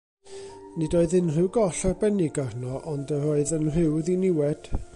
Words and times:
Nid 0.83 0.93
oedd 0.99 1.11
unrhyw 1.19 1.49
goll 1.57 1.83
arbennig 1.89 2.39
arno, 2.45 2.79
ond 2.93 3.13
yr 3.19 3.29
oedd 3.35 3.53
yn 3.59 3.69
rhyw 3.77 3.93
ddiniwed. 4.09 4.73